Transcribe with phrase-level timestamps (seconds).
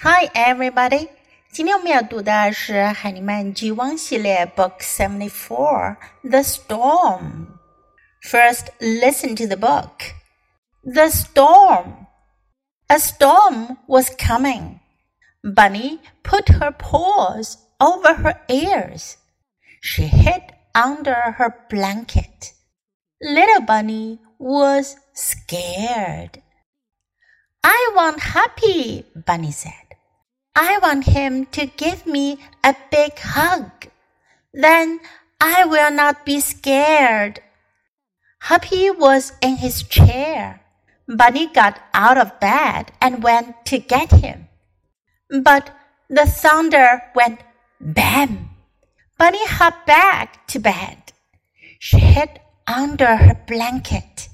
[0.00, 1.08] Hi, everybody！
[1.50, 7.58] 今天我们要读的是海尼曼剧汪系列 Book Seventy Four, The Storm.
[8.22, 10.14] First, listen to the book.
[10.84, 12.06] The storm.
[12.88, 14.80] A storm was coming.
[15.42, 19.16] Bunny put her paws over her ears.
[19.80, 20.42] She hid
[20.74, 22.52] under her blanket.
[23.20, 26.42] Little Bunny was scared.
[27.64, 29.72] I want Happy, Bunny said.
[30.55, 33.71] I want him to give me a big hug.
[34.53, 34.99] Then
[35.39, 37.39] I will not be scared.
[38.41, 40.61] Happy was in his chair.
[41.07, 44.47] Bunny got out of bed and went to get him.
[45.29, 45.69] But
[46.09, 47.39] the thunder went
[47.79, 48.49] bam.
[49.17, 51.13] Bunny hopped back to bed.
[51.79, 54.29] She hid under her blanket.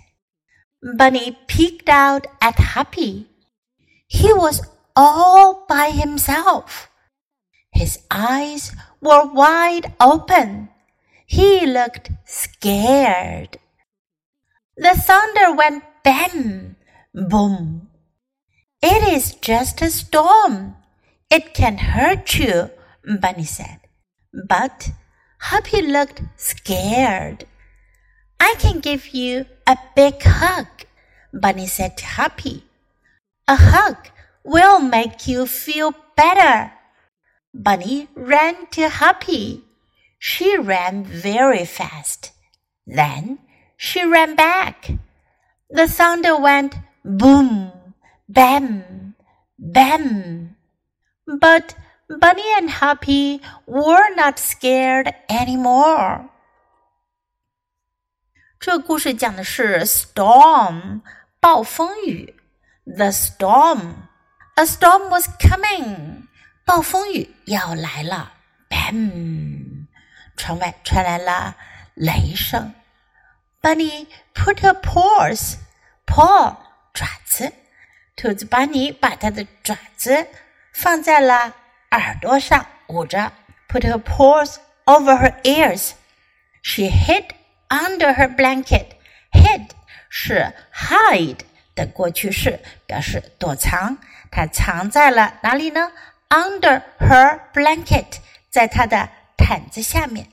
[0.98, 3.28] Bunny peeked out at Happy.
[4.08, 4.62] He was
[4.98, 6.90] all by himself.
[7.72, 10.70] His eyes were wide open.
[11.28, 13.60] He looked scared.
[14.76, 16.76] The thunder went bam,
[17.14, 17.90] boom.
[18.82, 20.76] It is just a storm.
[21.30, 22.72] It can hurt you,
[23.22, 23.80] Bunny said.
[24.48, 24.90] But
[25.40, 27.46] Happy looked scared.
[28.40, 30.68] I can give you a big hug,
[31.34, 32.64] Bunny said to Happy.
[33.48, 33.98] A hug
[34.47, 36.73] will make you feel better.
[37.55, 39.65] Bunny ran to Happy.
[40.19, 42.33] She ran very fast.
[42.87, 43.39] Then
[43.77, 44.91] she ran back.
[45.69, 47.73] The thunder went boom,
[48.29, 49.15] bam,
[49.59, 50.57] bam.
[51.27, 51.75] But
[52.09, 56.29] Bunny and Happy were not scared anymore.
[58.61, 61.01] 这个故事讲的是 storm
[61.41, 62.37] 暴风雨，
[62.85, 63.95] the storm。
[64.57, 66.27] A storm was coming，
[66.65, 68.33] 暴风雨要来了。
[68.69, 69.87] Bam！
[70.37, 71.57] 窗外传来了
[71.95, 72.75] 雷声。
[73.61, 76.57] Bunny put her paws，paw
[76.93, 77.53] 爪子。
[78.17, 80.27] 兔子班尼把它的爪子
[80.73, 81.55] 放在了
[81.91, 83.33] 耳朵上，捂着。
[83.69, 85.93] Put her paws over her ears.
[86.63, 87.31] She hid
[87.69, 88.97] under her blanket.
[89.33, 89.71] Hid
[90.11, 91.41] 是 hide
[91.78, 93.98] 的过去式，表示躲藏。
[94.30, 95.94] 它藏在了哪里呢
[96.28, 98.18] ？Under her blanket，
[98.50, 99.08] 在她的
[99.38, 100.28] 毯子下面。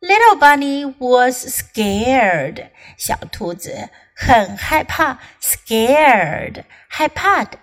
[0.00, 7.58] Little bunny was scared，小兔子很害怕，scared，害怕的。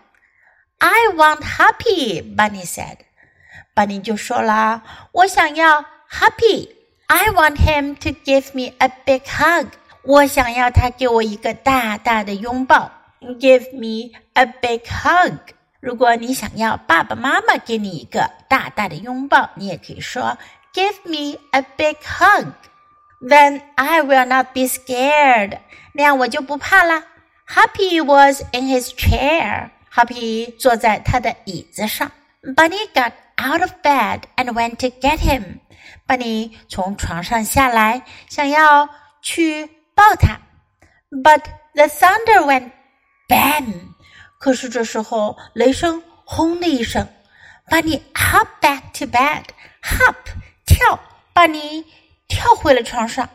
[0.79, 2.97] I want happy，bunny said。
[3.73, 6.69] bunny 就说啦，我想要 happy。
[7.07, 9.67] I want him to give me a big hug。
[10.03, 12.91] 我想要他给我一个大大的拥抱。
[13.22, 15.39] Give me a big hug。
[15.81, 20.39] 如果你想要爸爸妈妈给你一个大大的拥抱，你也可以说
[20.72, 22.53] "Give me a big hug."
[23.21, 25.59] Then I will not be scared.
[25.93, 27.05] 那样我就不怕啦。
[27.49, 29.71] Happy was in his chair.
[29.93, 32.12] Happy 坐在他的椅子上。
[32.43, 35.59] Bunny got out of bed and went to get him.
[36.06, 38.89] Bunny 从床上下来，想要
[39.22, 40.39] 去抱他。
[41.11, 41.43] But
[41.75, 42.71] the thunder went
[43.28, 43.94] bam.
[44.39, 47.09] 可是这时候，雷声轰的一声，
[47.69, 50.15] 把你 hop back to bed，hop
[50.65, 51.00] 跳，
[51.33, 51.84] 把你
[52.28, 53.28] 跳回了床上。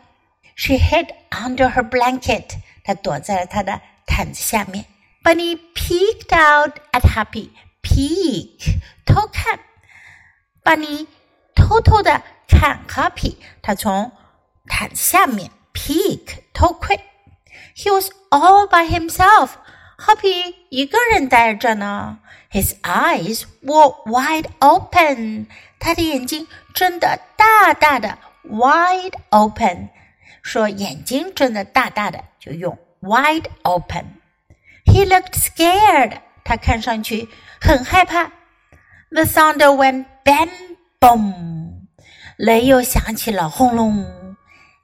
[0.56, 4.86] She hid under her blanket，她躲在了她的毯子下面。
[5.24, 9.60] Bunny peeked out at Happy，peek 偷看，
[10.64, 11.08] Bunny
[11.56, 14.12] 偷偷的看 Happy，他从
[14.68, 17.00] 毯子下面 peek 偷窥。
[17.76, 19.52] He was all by himself。
[19.99, 22.21] Happy 一个人待着呢。
[22.53, 25.47] His eyes were wide open，
[25.81, 29.89] 他的眼睛睁得大大的，wide open。
[30.41, 34.15] 说眼睛睁得大大的，就用 wide open。
[34.87, 37.29] He looked scared，他看上去
[37.61, 38.31] 很害怕。
[39.11, 40.49] The thunder went bam
[41.01, 41.89] boom，
[42.37, 44.05] 雷又响起了轰隆。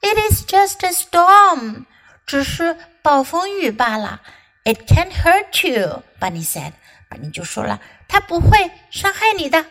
[0.02, 1.84] It is just a storm，
[2.26, 4.20] 只是暴风雨罢了。
[4.63, 6.73] It can't hurt you, Bunny said.
[7.09, 9.65] Bunny 就说了，它不会伤害你的。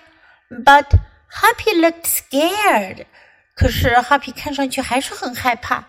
[0.51, 0.87] But
[1.31, 3.07] Happy looked scared.
[3.55, 5.85] 可是 Happy 看上去还是很害怕。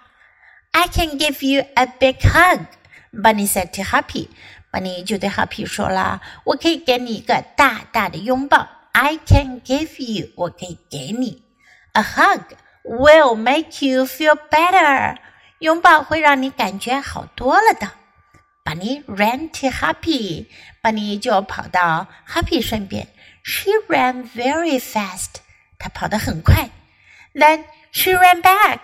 [0.72, 2.66] I can give you a big hug,
[3.12, 4.28] Bunny said to Happy.
[4.72, 8.68] Bunny 就对 Happy 说了，我可以给你一个大大的拥抱。
[8.92, 11.44] I can give you，我可以给你。
[11.94, 12.42] A hug
[12.84, 15.18] will make you feel better.
[15.60, 17.90] 拥抱会让你感觉好多了的。
[18.64, 20.48] Bunny ran to Happy.
[20.84, 23.08] Bunny 就跑到 Happy 身边。
[23.44, 25.42] She ran very fast.
[25.78, 26.70] 她跑得很快。
[27.34, 28.80] Then she ran back.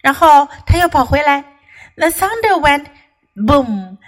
[0.00, 1.44] 然后她又跑回来。
[1.96, 2.86] The thunder went
[3.34, 3.98] boom,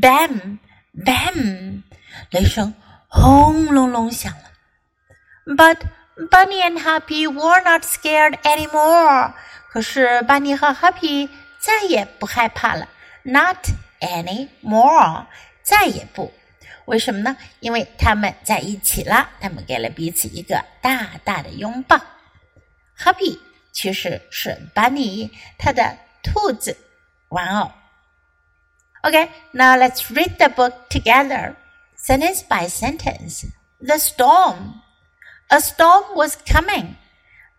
[0.00, 0.58] bam,
[0.94, 1.82] bam.
[2.30, 2.74] 雷声
[3.08, 5.54] 轰隆隆响了。
[5.54, 5.78] But
[6.16, 9.32] Bunny and Happy were not scared anymore.
[9.70, 11.28] 可是 Bunny 和 Happy
[11.60, 12.88] 再也不害怕了。
[13.22, 13.68] Not
[14.00, 15.26] anymore，
[15.62, 16.32] 再也不。
[16.86, 17.36] 为什么呢？
[17.60, 22.00] 因为他们在一起了，他们给了彼此一个大大的拥抱。
[22.98, 23.38] Happy
[23.72, 26.76] 其实是 Bunny 他的兔子
[27.28, 27.72] 玩偶。
[29.02, 31.54] Okay, now let's read the book together,
[31.96, 33.46] sentence by sentence.
[33.80, 34.82] The storm.
[35.48, 36.96] A storm was coming.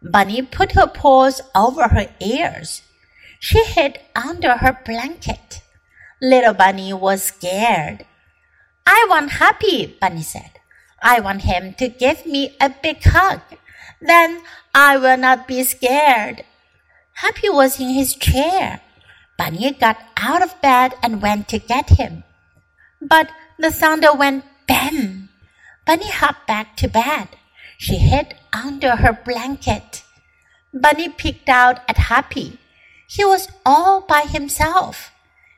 [0.01, 2.81] Bunny put her paws over her ears.
[3.39, 5.60] She hid under her blanket.
[6.24, 8.06] Little Bunny was scared.
[8.86, 10.52] I want Happy, Bunny said.
[11.02, 13.40] I want him to give me a big hug.
[14.00, 14.40] Then
[14.72, 16.44] I will not be scared.
[17.14, 18.80] Happy was in his chair.
[19.36, 22.22] Bunny got out of bed and went to get him.
[23.00, 23.28] But
[23.58, 25.28] the thunder went bam.
[25.84, 27.30] Bunny hopped back to bed.
[27.78, 30.04] She hid under her blanket.
[30.72, 32.60] Bunny peeked out at Happy.
[33.08, 35.11] He was all by himself.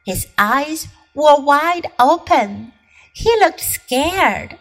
[0.04, 2.72] His eyes were wide open.
[3.12, 4.58] He looked scared.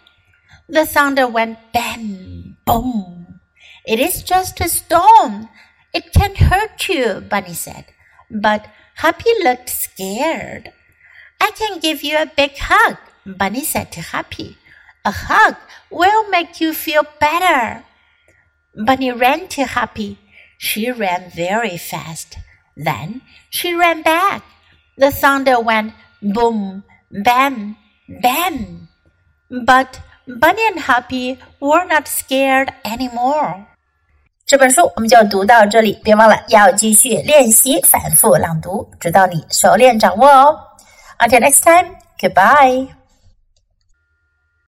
[0.70, 3.40] The thunder went bam, boom.
[3.86, 5.50] It is just a storm.
[5.94, 7.86] It can't hurt you, Bunny said.
[8.32, 10.72] But Happy looked scared.
[11.42, 14.58] I can give you a big hug, Bunny said to Happy.
[15.04, 15.58] A hug
[15.90, 17.84] will make you feel better.
[18.76, 20.20] Bunny ran to Happy.
[20.58, 22.38] She ran very fast.
[22.78, 24.44] Then she ran back.
[24.97, 27.77] The thunder went boom, bam,
[28.09, 28.89] bam.
[29.51, 33.65] But Bunny and Happy were not scared anymore.
[34.45, 40.59] 这本书我们就读到这里，别忘了要继续练习反复朗读，直到你熟练掌握哦。
[41.19, 42.89] Until next time, goodbye.